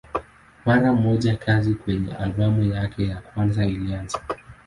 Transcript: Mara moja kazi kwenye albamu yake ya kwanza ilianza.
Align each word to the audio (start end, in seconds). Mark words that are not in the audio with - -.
Mara 0.65 0.93
moja 0.93 1.35
kazi 1.37 1.75
kwenye 1.75 2.13
albamu 2.15 2.63
yake 2.63 3.07
ya 3.07 3.21
kwanza 3.21 3.65
ilianza. 3.65 4.21